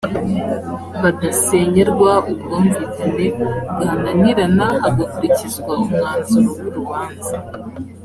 badasenyerwa 1.01 2.11
ubwumvikane 2.31 3.25
bwananirana 3.71 4.65
hagakurikizwa 4.83 5.71
umwanzuro 5.83 6.49
w 6.55 6.61
urubanza 6.69 7.35